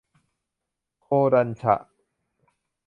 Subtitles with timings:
[1.01, 1.75] โคดันฉะ